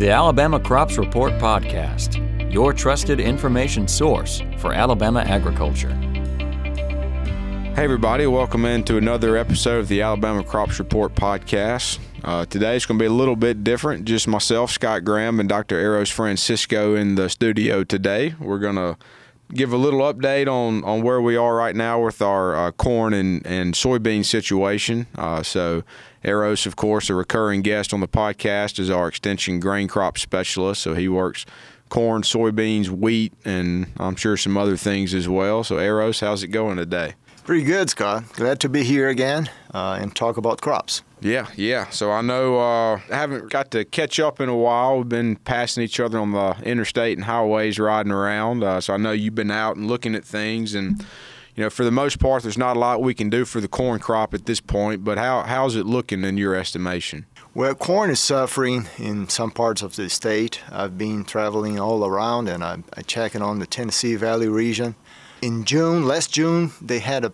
[0.00, 5.90] The Alabama Crops Report Podcast, your trusted information source for Alabama agriculture.
[7.74, 11.98] Hey, everybody, welcome into another episode of the Alabama Crops Report Podcast.
[12.24, 14.06] Uh, today is going to be a little bit different.
[14.06, 15.78] Just myself, Scott Graham, and Dr.
[15.78, 18.34] Eros Francisco in the studio today.
[18.40, 18.96] We're going to
[19.52, 23.12] give a little update on, on where we are right now with our uh, corn
[23.12, 25.06] and, and soybean situation.
[25.16, 25.82] Uh, so,
[26.24, 30.82] Eros, of course, a recurring guest on the podcast, is our extension grain crop specialist.
[30.82, 31.46] So, he works
[31.88, 35.64] corn, soybeans, wheat, and I'm sure some other things as well.
[35.64, 37.14] So, Eros, how's it going today?
[37.44, 38.24] Pretty good, Scott.
[38.34, 41.02] Glad to be here again uh, and talk about crops.
[41.20, 41.88] Yeah, yeah.
[41.90, 44.98] So I know uh, I haven't got to catch up in a while.
[44.98, 48.62] We've been passing each other on the interstate and highways riding around.
[48.62, 51.04] Uh, so I know you've been out and looking at things and.
[51.56, 53.68] You know, for the most part, there's not a lot we can do for the
[53.68, 55.04] corn crop at this point.
[55.04, 57.26] But how how's it looking in your estimation?
[57.54, 60.60] Well, corn is suffering in some parts of the state.
[60.70, 64.94] I've been traveling all around, and I'm, I'm checking on the Tennessee Valley region.
[65.42, 67.32] In June, last June, they had a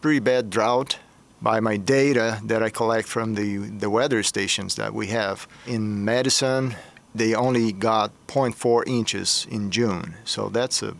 [0.00, 0.98] pretty bad drought
[1.42, 5.48] by my data that I collect from the, the weather stations that we have.
[5.66, 6.76] In Madison,
[7.16, 10.14] they only got 0.4 inches in June.
[10.24, 10.94] So that's a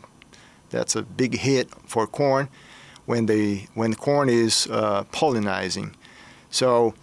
[0.70, 2.48] that's a big hit for corn
[3.04, 5.94] when they when corn is uh, pollinizing.
[6.50, 6.94] So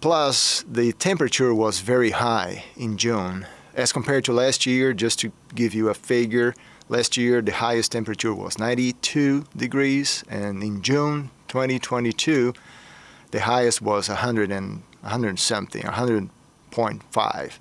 [0.00, 4.92] plus the temperature was very high in June as compared to last year.
[4.92, 6.54] Just to give you a figure,
[6.88, 12.54] last year the highest temperature was 92 degrees, and in June 2022,
[13.30, 17.52] the highest was 100 and 100 something, 100.5.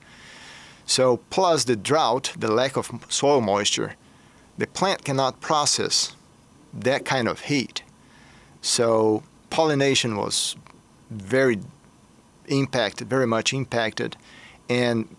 [0.86, 3.96] So plus the drought, the lack of soil moisture,
[4.58, 6.16] the plant cannot process
[6.74, 7.82] that kind of heat.
[8.62, 10.56] So pollination was
[11.10, 11.60] very
[12.48, 14.18] impacted, very much impacted,
[14.70, 15.16] and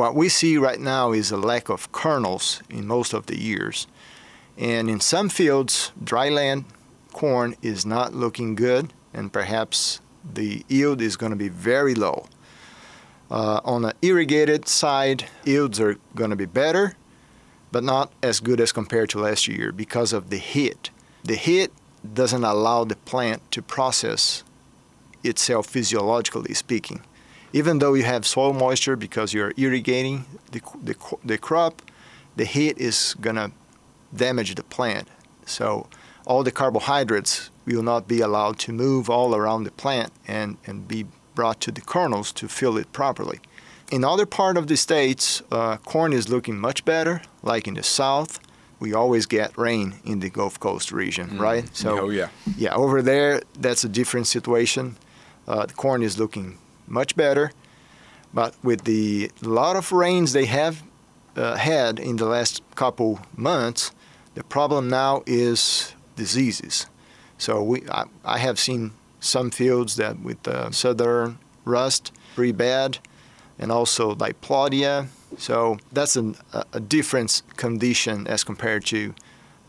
[0.00, 3.86] what we see right now is a lack of kernels in most of the years.
[4.56, 6.64] And in some fields, dry land
[7.12, 12.24] corn is not looking good, and perhaps the yield is going to be very low.
[13.30, 16.96] Uh, on the irrigated side, yields are going to be better,
[17.70, 20.88] but not as good as compared to last year because of the heat.
[21.24, 21.72] The heat
[22.14, 24.44] doesn't allow the plant to process
[25.22, 27.02] itself physiologically speaking.
[27.52, 31.82] Even though you have soil moisture because you're irrigating the, the, the crop,
[32.36, 33.50] the heat is going to
[34.14, 35.08] damage the plant.
[35.46, 35.88] So
[36.26, 40.86] all the carbohydrates will not be allowed to move all around the plant and, and
[40.86, 43.40] be brought to the kernels to fill it properly.
[43.90, 47.82] In other part of the states, uh, corn is looking much better, like in the
[47.82, 48.38] south.
[48.78, 51.40] We always get rain in the Gulf Coast region, mm.
[51.40, 51.76] right?
[51.76, 52.74] So, oh yeah, yeah.
[52.74, 54.96] Over there, that's a different situation.
[55.46, 56.56] Uh, the corn is looking
[56.90, 57.52] much better,
[58.34, 60.82] but with the lot of rains they have
[61.36, 63.92] uh, had in the last couple months,
[64.34, 66.86] the problem now is diseases.
[67.38, 72.98] So we, I, I have seen some fields that with uh, southern rust pretty bad,
[73.58, 75.08] and also diplodia.
[75.38, 76.36] So that's an,
[76.72, 79.14] a different condition as compared to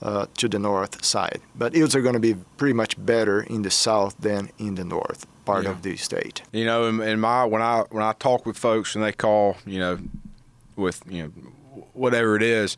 [0.02, 1.42] uh, to the north side.
[1.56, 4.84] But yields are going to be pretty much better in the south than in the
[4.84, 5.72] north part yeah.
[5.72, 6.42] of the state.
[6.52, 9.58] You know, in, in, my when I when I talk with folks and they call,
[9.66, 10.00] you know,
[10.76, 11.30] with you know
[11.94, 12.78] whatever it is,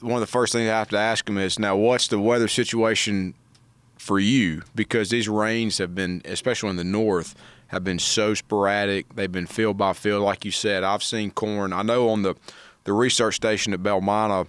[0.00, 2.48] one of the first things I have to ask them is now what's the weather
[2.48, 3.34] situation
[3.96, 7.34] for you because these rains have been, especially in the north,
[7.68, 9.14] have been so sporadic.
[9.14, 10.84] They've been field by field, like you said.
[10.84, 11.72] I've seen corn.
[11.72, 12.34] I know on the
[12.84, 14.46] the research station at Belle Mina,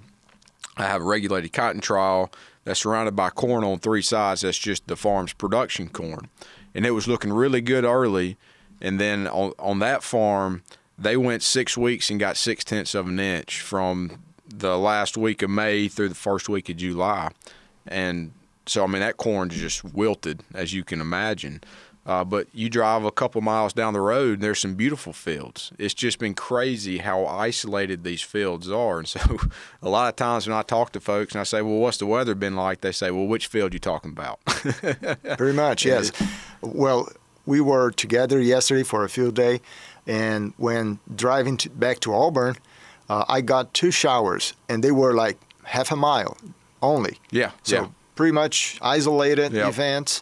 [0.77, 2.31] I have a regulated cotton trial
[2.63, 4.41] that's surrounded by corn on three sides.
[4.41, 6.29] That's just the farm's production corn,
[6.73, 8.37] and it was looking really good early.
[8.81, 10.63] And then on on that farm,
[10.97, 15.41] they went six weeks and got six tenths of an inch from the last week
[15.41, 17.31] of May through the first week of July,
[17.87, 18.31] and
[18.65, 21.61] so I mean that corn just wilted, as you can imagine.
[22.05, 25.71] Uh, but you drive a couple miles down the road, and there's some beautiful fields.
[25.79, 28.99] It's just been crazy how isolated these fields are.
[28.99, 29.19] And so,
[29.81, 32.05] a lot of times when I talk to folks and I say, "Well, what's the
[32.05, 34.39] weather been like?" They say, "Well, which field you talking about?"
[35.37, 36.11] Very much, yes.
[36.61, 37.09] Well,
[37.45, 39.61] we were together yesterday for a field day,
[40.05, 42.55] and when driving to, back to Auburn,
[43.09, 46.37] uh, I got two showers, and they were like half a mile
[46.81, 47.19] only.
[47.31, 47.51] Yeah.
[47.63, 47.87] So yeah.
[48.15, 49.69] pretty much isolated yep.
[49.69, 50.21] events.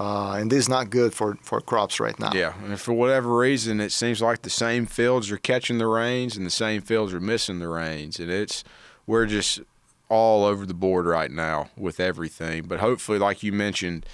[0.00, 2.32] Uh, and this is not good for, for crops right now.
[2.32, 6.38] Yeah, and for whatever reason, it seems like the same fields are catching the rains
[6.38, 8.64] and the same fields are missing the rains, and it's
[9.06, 9.60] we're just
[10.08, 12.62] all over the board right now with everything.
[12.62, 14.06] But hopefully, like you mentioned,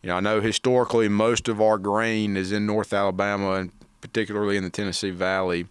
[0.00, 4.56] you know, I know historically most of our grain is in North Alabama and particularly
[4.56, 5.66] in the Tennessee Valley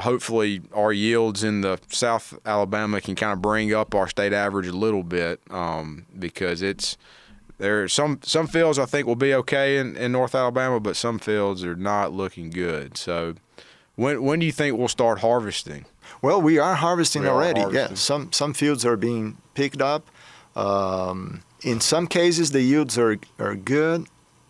[0.00, 4.66] hopefully our yields in the South Alabama can kind of bring up our state average
[4.66, 6.96] a little bit um, because it's
[7.58, 10.96] there are some some fields I think will be okay in, in North Alabama, but
[10.96, 12.96] some fields are not looking good.
[12.96, 13.34] So
[13.96, 15.84] when when do you think we'll start harvesting?
[16.22, 17.60] Well, we are harvesting We are already.
[17.60, 17.90] harvesting.
[17.90, 20.06] Yeah, some some fields are being picked up.
[20.56, 24.06] Um, in some cases, the yields are are good.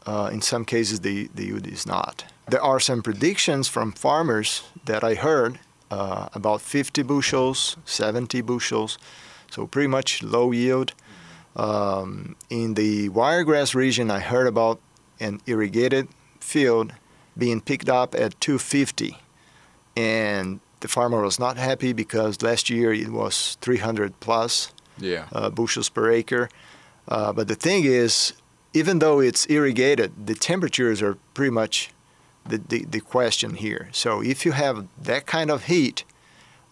[0.06, 2.24] Uh, in some cases, the the yield is not.
[2.50, 5.58] There are some predictions from farmers that I heard
[5.90, 8.98] uh, about 50 bushels, 70 bushels,
[9.50, 10.92] so pretty much low yield.
[11.56, 14.80] Um, in the wiregrass region, I heard about
[15.20, 16.08] an irrigated
[16.40, 16.92] field
[17.36, 19.18] being picked up at 250
[19.96, 25.26] and the farmer was not happy because last year it was 300 plus Yeah.
[25.32, 26.48] uh, bushels per acre.
[27.08, 28.32] Uh, but the thing is,
[28.74, 31.90] even though it's irrigated, the temperatures are pretty much
[32.46, 33.88] the, the, the question here.
[33.92, 36.04] So if you have that kind of heat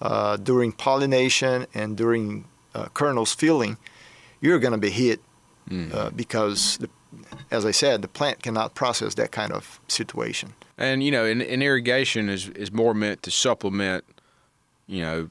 [0.00, 2.44] uh, during pollination and during
[2.74, 3.76] uh, kernels filling,
[4.40, 5.20] you're going to be hit
[5.92, 6.88] uh, because, the,
[7.50, 10.54] as I said, the plant cannot process that kind of situation.
[10.78, 14.04] And you know, in, in irrigation is is more meant to supplement,
[14.86, 15.28] you know,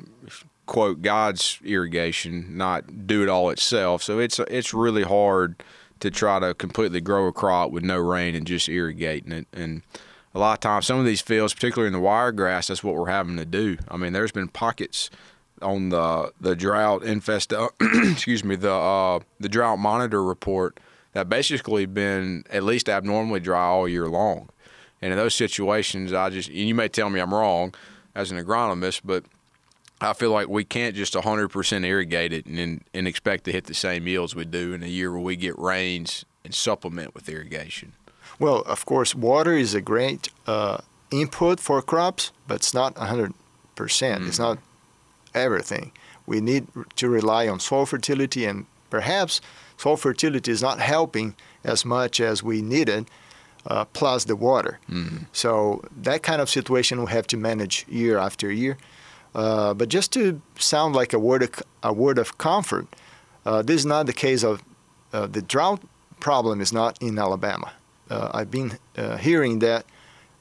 [0.65, 4.03] quote God's irrigation, not do it all itself.
[4.03, 5.63] So it's it's really hard
[5.99, 9.47] to try to completely grow a crop with no rain and just irrigating it.
[9.53, 9.83] And
[10.33, 13.09] a lot of times, some of these fields, particularly in the wiregrass, that's what we're
[13.09, 13.77] having to do.
[13.87, 15.09] I mean, there's been pockets
[15.61, 20.79] on the the drought infest, excuse me, the uh, the drought monitor report
[21.13, 24.49] that basically been at least abnormally dry all year long.
[25.01, 27.73] And in those situations, I just, and you may tell me I'm wrong
[28.13, 29.23] as an agronomist, but
[30.01, 33.73] I feel like we can't just 100% irrigate it and, and expect to hit the
[33.73, 37.93] same yields we do in a year where we get rains and supplement with irrigation.
[38.37, 40.79] Well, of course, water is a great uh,
[41.11, 43.33] input for crops, but it's not 100%.
[44.27, 44.57] It's not
[45.35, 45.91] everything.
[46.25, 49.41] We need to rely on soil fertility, and perhaps
[49.77, 53.09] soil fertility is not helping as much as we needed,
[53.67, 54.79] uh, plus the water.
[55.33, 58.77] So that kind of situation we have to manage year after year.
[59.33, 62.87] Uh, but just to sound like a word of, a word of comfort,
[63.45, 64.63] uh, this is not the case of
[65.13, 65.81] uh, the drought
[66.19, 67.71] problem is not in Alabama.
[68.09, 69.85] Uh, I've been uh, hearing that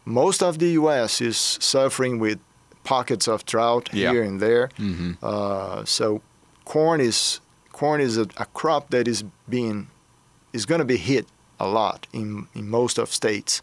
[0.05, 1.21] most of the U.S.
[1.21, 2.39] is suffering with
[2.85, 4.13] pockets of drought Yeah.
[4.13, 4.69] here and there.
[4.79, 5.13] Mm-hmm.
[5.23, 6.21] Uh, so
[6.65, 7.41] corn is
[7.73, 9.89] corn is a, a crop that is being
[10.53, 11.27] is going to be hit
[11.59, 13.63] a lot in, in most of states.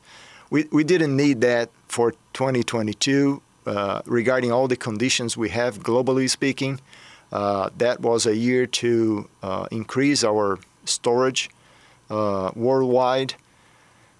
[0.50, 6.30] We, we didn't need that for 2022 uh, regarding all the conditions we have globally
[6.30, 6.80] speaking.
[7.32, 11.50] Uh, that was a year to uh, increase our storage
[12.10, 13.36] uh, worldwide,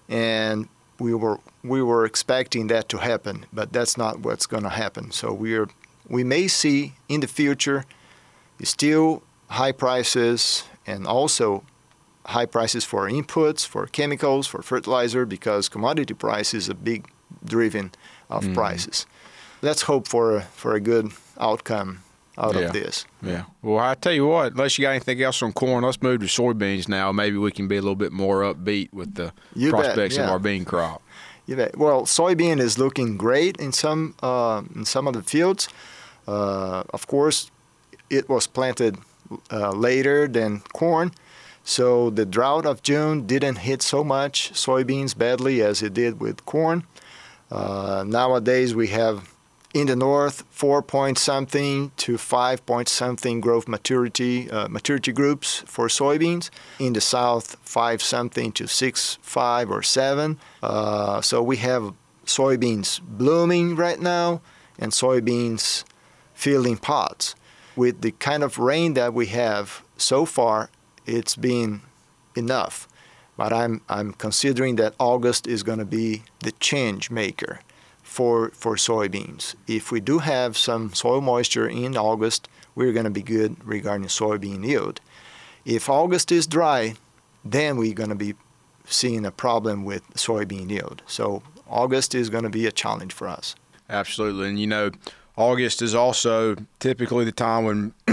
[0.08, 0.68] and
[1.02, 5.10] we were we were expecting that to happen, but that's not what's going to happen.
[5.10, 5.68] So we are
[6.08, 7.84] we may see in the future
[8.62, 11.64] still high prices and also
[12.26, 17.08] high prices for inputs, for chemicals, for fertilizer, because commodity price is a big
[17.44, 17.90] driven
[18.30, 18.54] of mm.
[18.54, 19.06] prices.
[19.60, 22.02] Let's hope for for a good outcome
[22.38, 22.60] out Yeah.
[22.62, 23.04] of this.
[23.22, 23.44] Yeah.
[23.62, 26.26] Well, I tell you what, unless you got anything else on corn, let's move to
[26.26, 27.12] soybeans now.
[27.12, 30.28] Maybe we can be a little bit more upbeat with the You bet, prospects of
[30.28, 31.02] our bean crop.
[31.46, 35.68] Yeah, but- well, soybean is looking great in some uh, in some of the fields.
[36.26, 37.50] Uh, of course,
[38.08, 38.96] it was planted
[39.50, 41.10] uh, later than corn,
[41.64, 46.46] so the drought of June didn't hit so much soybeans badly as it did with
[46.46, 46.84] corn.
[47.50, 49.31] Uh, nowadays, we have
[49.74, 55.62] in the north four point something to five point something growth maturity uh, maturity groups
[55.66, 56.50] for soybeans.
[56.78, 60.38] In the south, five something to six five or seven.
[60.62, 61.94] Uh, so we have
[62.26, 64.40] soybeans blooming right now
[64.78, 65.84] and soybeans
[66.34, 67.34] filling pods.
[67.74, 70.68] With the kind of rain that we have so far,
[71.06, 71.80] it's been
[72.36, 72.86] enough.
[73.38, 77.60] But I'm I'm considering that August is going to be the change maker
[78.12, 79.54] for for soybeans.
[79.66, 84.08] If we do have some soil moisture in August, we're going to be good regarding
[84.08, 85.00] soybean yield.
[85.64, 86.94] If August is dry,
[87.42, 88.34] then we're going to be
[88.84, 91.00] seeing a problem with soybean yield.
[91.06, 93.54] So August is going to be a challenge for us.
[93.88, 94.48] Absolutely.
[94.50, 94.90] And you know,
[95.36, 97.94] August is also typically the time when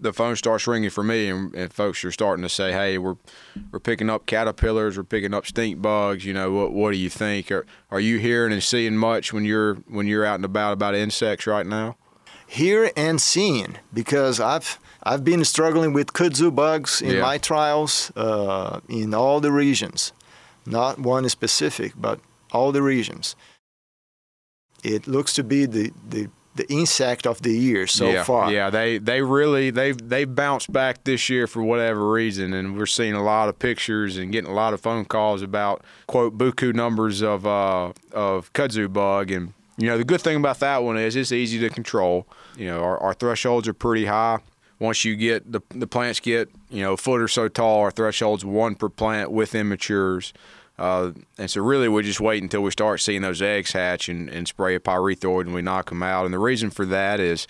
[0.00, 3.16] the phone starts ringing for me and, and folks are starting to say, Hey, we're
[3.70, 7.08] we're picking up caterpillars, we're picking up stink bugs, you know, what what do you
[7.10, 7.52] think?
[7.52, 10.94] Are are you hearing and seeing much when you're when you're out and about about
[10.96, 11.96] insects right now?
[12.46, 17.20] Here and seeing because I've I've been struggling with kudzu bugs in Yeah.
[17.22, 20.12] my trials uh, in all the regions,
[20.66, 22.18] not one specific, but
[22.52, 23.36] all the regions.
[24.82, 28.52] It looks to be the, the the insect of the year so yeah, far.
[28.52, 32.86] Yeah, they they really they they bounced back this year for whatever reason, and we're
[32.86, 36.72] seeing a lot of pictures and getting a lot of phone calls about quote buku
[36.72, 40.96] numbers of uh, of kudzu bug, and you know the good thing about that one
[40.96, 42.26] is it's easy to control.
[42.56, 44.38] You know our, our thresholds are pretty high.
[44.78, 47.90] Once you get the the plants get you know a foot or so tall, our
[47.90, 50.32] threshold's one per plant with immatures.
[50.78, 54.28] Uh, and so really we just wait until we start seeing those eggs hatch and,
[54.28, 56.24] and spray a pyrethroid and we knock them out.
[56.24, 57.46] And the reason for that is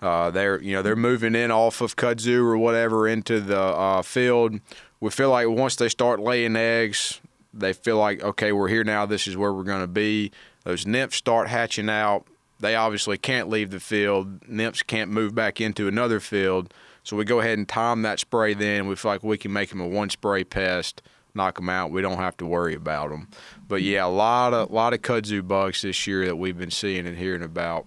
[0.00, 4.02] uh, they're you know they're moving in off of kudzu or whatever into the uh,
[4.02, 4.58] field.
[5.00, 7.20] We feel like once they start laying eggs,
[7.52, 9.06] they feel like okay we're here now.
[9.06, 10.32] This is where we're going to be.
[10.64, 12.26] Those nymphs start hatching out.
[12.58, 14.48] They obviously can't leave the field.
[14.48, 16.72] Nymphs can't move back into another field.
[17.04, 18.54] So we go ahead and time that spray.
[18.54, 21.02] Then we feel like we can make them a one spray pest
[21.34, 21.90] knock them out.
[21.90, 23.28] We don't have to worry about them.
[23.68, 27.06] But yeah, a lot of lot of kudzu bugs this year that we've been seeing
[27.06, 27.86] and hearing about.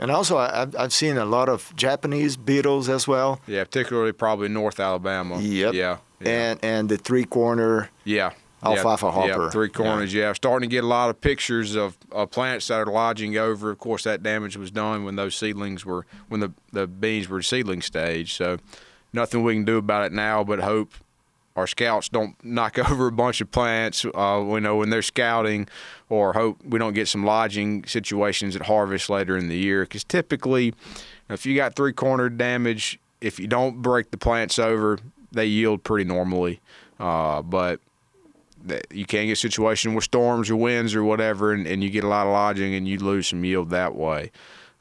[0.00, 3.40] And also, I've, I've seen a lot of Japanese beetles as well.
[3.48, 5.40] Yeah, particularly probably North Alabama.
[5.40, 5.74] Yep.
[5.74, 5.98] Yeah.
[6.20, 6.28] yeah.
[6.28, 7.90] And and the three corner.
[8.04, 8.32] Yeah.
[8.62, 9.44] Alfalfa yeah, hopper.
[9.44, 10.12] Yeah, three corners.
[10.12, 10.24] Yeah.
[10.24, 10.32] yeah.
[10.32, 13.70] starting to get a lot of pictures of, of plants that are lodging over.
[13.70, 17.42] Of course, that damage was done when those seedlings were when the the beans were
[17.42, 18.34] seedling stage.
[18.34, 18.58] So,
[19.12, 20.92] nothing we can do about it now, but hope
[21.58, 24.04] our scouts don't knock over a bunch of plants.
[24.04, 25.68] Uh, we know when they're scouting,
[26.08, 29.82] or hope we don't get some lodging situations at harvest later in the year.
[29.82, 30.72] Because typically,
[31.28, 34.98] if you got three cornered damage, if you don't break the plants over,
[35.32, 36.60] they yield pretty normally.
[36.98, 37.80] Uh, but
[38.90, 42.02] you can get a situation with storms or winds or whatever, and, and, you get
[42.02, 44.32] a lot of lodging and you lose some yield that way.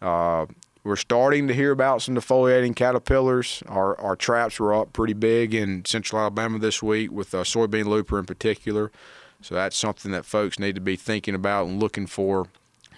[0.02, 0.48] Uh,
[0.88, 3.62] we're starting to hear about some defoliating caterpillars.
[3.68, 7.86] Our, our traps were up pretty big in central Alabama this week with a soybean
[7.86, 8.92] looper in particular.
[9.42, 12.48] So that's something that folks need to be thinking about and looking for.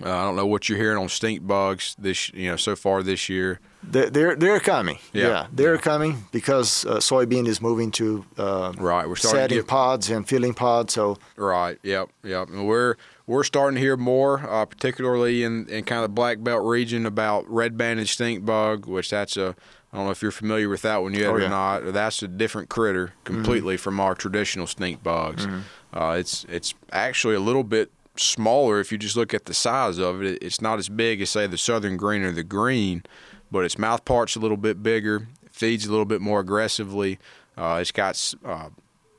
[0.01, 3.03] Uh, I don't know what you're hearing on stink bugs this, you know, so far
[3.03, 3.60] this year.
[3.84, 5.00] They're they're coming.
[5.13, 5.81] Yeah, yeah they're yeah.
[5.81, 9.08] coming because uh, soybean is moving to uh, right.
[9.08, 10.93] We're starting setting get, pods and filling pods.
[10.93, 11.77] So right.
[11.84, 12.10] Yep.
[12.24, 12.50] Yep.
[12.50, 12.96] And we're
[13.29, 17.05] we're starting to hear more, uh, particularly in, in kind of the black belt region,
[17.05, 19.55] about red banded stink bug, which that's a
[19.93, 21.45] I don't know if you're familiar with that one yet oh, yeah.
[21.45, 21.93] or not.
[21.93, 23.81] That's a different critter completely mm-hmm.
[23.81, 25.45] from our traditional stink bugs.
[25.45, 25.98] Mm-hmm.
[25.98, 30.00] Uh, it's it's actually a little bit smaller if you just look at the size
[30.00, 30.41] of it.
[30.41, 33.03] It's not as big as say the southern green or the green,
[33.51, 35.27] but its mouth part's a little bit bigger.
[35.43, 37.19] It feeds a little bit more aggressively.
[37.55, 38.69] Uh, it's got uh,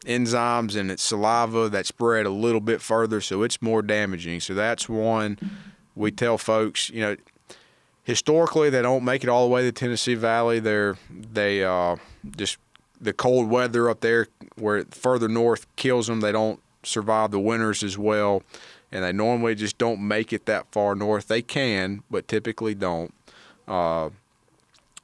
[0.07, 4.40] enzymes in its saliva that spread a little bit further, so it's more damaging.
[4.40, 5.38] So that's one
[5.95, 7.16] we tell folks, you know,
[8.02, 10.59] historically they don't make it all the way to the Tennessee Valley.
[10.59, 11.97] They're they uh,
[12.37, 12.59] just
[13.00, 16.21] the cold weather up there where further north kills them.
[16.21, 18.42] They don't survive the winters as well,
[18.90, 21.28] and they normally just don't make it that far north.
[21.28, 23.14] They can, but typically don't.
[23.69, 24.11] Uh,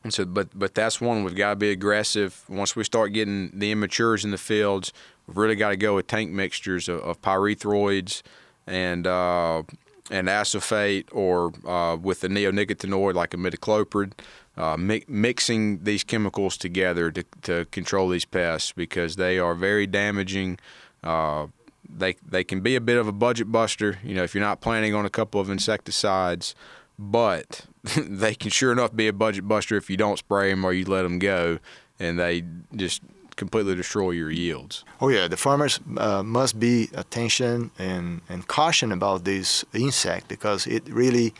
[0.06, 2.44] and so, but but that's one we've got to be aggressive.
[2.48, 4.92] Once we start getting the immatures in the fields,
[5.26, 8.22] we've really got to go with tank mixtures of, of pyrethroids
[8.66, 9.62] and uh,
[10.10, 14.12] and acephate, or uh, with the neonicotinoid like imidacloprid.
[14.56, 19.86] Uh, mi- mixing these chemicals together to, to control these pests because they are very
[19.86, 20.58] damaging.
[21.04, 21.46] Uh,
[21.88, 23.98] they they can be a bit of a budget buster.
[24.02, 26.54] You know, if you're not planning on a couple of insecticides,
[26.99, 30.73] but they can sure enough be a budget buster if you don't spray them or
[30.73, 31.59] you let them go,
[31.99, 33.03] and they just
[33.37, 34.85] completely destroy your yields.
[35.00, 40.67] Oh yeah, the farmers uh, must be attention and, and caution about this insect because
[40.67, 41.35] it really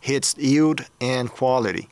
[0.00, 1.88] hits yield and quality.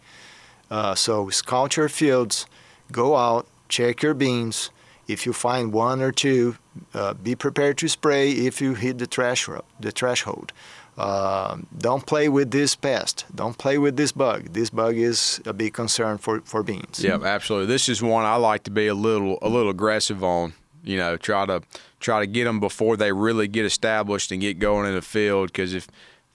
[0.71, 2.47] Uh, so scout your fields,
[2.93, 4.71] go out, check your beans.
[5.09, 6.57] If you find one or two,
[6.93, 9.65] uh, be prepared to spray if you hit the threshold.
[9.79, 10.53] The threshold.
[10.97, 13.27] Uh, don't play with this pest.
[13.35, 14.53] Don't play with this bug.
[14.53, 17.05] This bug is a big concern for, for beans.
[17.05, 17.67] Yeah, absolutely.
[17.67, 20.55] This is one I like to be a little a little aggressive on.
[20.83, 21.63] You know, try to
[22.01, 25.49] try to get them before they really get established and get going in the field.
[25.49, 25.87] Because if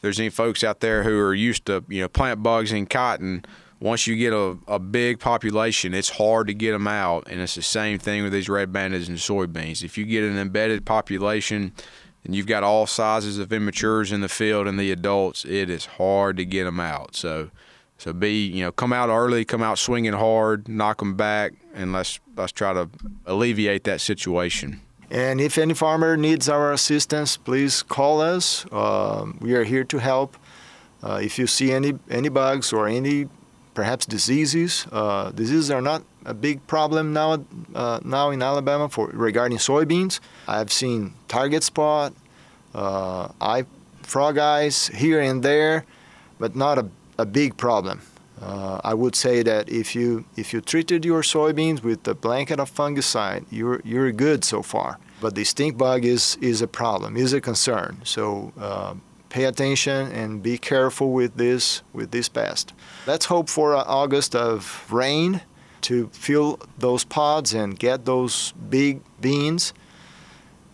[0.02, 3.44] there's any folks out there who are used to you know plant bugs in cotton,
[3.80, 7.28] once you get a, a big population, it's hard to get them out.
[7.28, 9.84] And it's the same thing with these red bandits and soybeans.
[9.84, 11.74] If you get an embedded population
[12.24, 15.86] and you've got all sizes of immatures in the field and the adults, it is
[15.86, 17.16] hard to get them out.
[17.16, 17.50] So,
[17.98, 21.94] so be you know come out early, come out swinging hard, knock them back, and
[21.94, 22.90] let's let's try to
[23.26, 24.82] alleviate that situation.
[25.10, 28.66] And if any farmer needs our assistance, please call us.
[28.72, 30.38] Uh, we are here to help.
[31.04, 33.28] Uh, if you see any any bugs or any
[33.74, 37.44] perhaps diseases, uh, diseases are not a big problem now
[37.76, 40.20] uh, now in Alabama for regarding soybeans.
[40.48, 42.14] I've seen target spot,
[42.74, 43.66] uh, eye,
[44.04, 45.86] frog eyes here and there,
[46.40, 46.88] but not a,
[47.18, 48.02] a big problem.
[48.42, 52.60] Uh, I would say that if you if you treated your soybeans with a blanket
[52.60, 54.98] of fungicide, you're you're good so far.
[55.22, 58.00] But the stink bug is is a problem, is a concern.
[58.04, 58.96] So uh,
[59.30, 62.74] pay attention and be careful with this with this pest.
[63.06, 65.42] Let's hope for uh, August of rain
[65.84, 69.74] to fill those pods and get those big beans.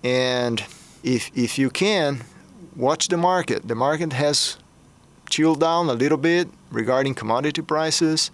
[0.04, 0.64] And
[1.04, 2.24] if if you can,
[2.76, 3.68] watch the market.
[3.68, 4.58] The market has
[5.30, 8.32] chilled down a little bit regarding commodity prices,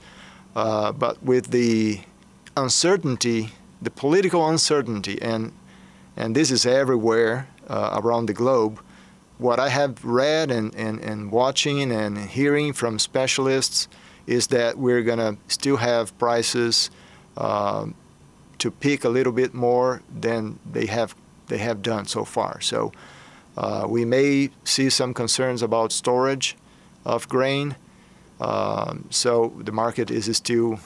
[0.56, 2.02] uh, but with the
[2.56, 3.50] uncertainty,
[3.82, 5.52] the political uncertainty, and
[6.16, 8.80] and this is everywhere uh, around the globe.
[9.40, 13.88] What I have read and, and, and watching and hearing from specialists
[14.28, 16.90] is that we're going to still have prices
[17.38, 17.88] uh,
[18.60, 21.16] to peak a little bit more than they have
[21.48, 22.62] they have done so far.
[22.62, 22.94] So
[23.58, 26.56] uh, we may see some concerns about storage
[27.06, 27.76] of grain.
[28.40, 30.80] Um, so the market is still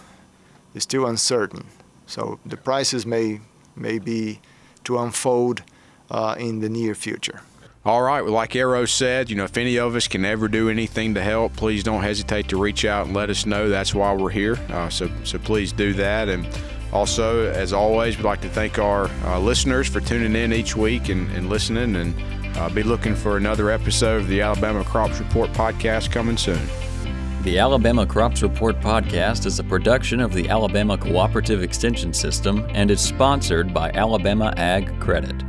[0.74, 1.66] is still uncertain.
[2.08, 3.42] So the prices may
[3.76, 4.40] may be
[4.86, 5.64] to unfold
[6.10, 7.42] uh, in the near future.
[7.88, 8.22] All right.
[8.22, 11.22] Well, like Eros said, you know, if any of us can ever do anything to
[11.22, 13.70] help, please don't hesitate to reach out and let us know.
[13.70, 14.60] That's why we're here.
[14.70, 16.28] Uh, so, so please do that.
[16.28, 16.46] And
[16.92, 21.08] also, as always, we'd like to thank our uh, listeners for tuning in each week
[21.08, 21.96] and, and listening.
[21.96, 26.60] And uh, be looking for another episode of the Alabama Crops Report podcast coming soon.
[27.44, 32.92] The Alabama Crops Report podcast is a production of the Alabama Cooperative Extension System and
[32.92, 35.47] is sponsored by Alabama Ag Credit.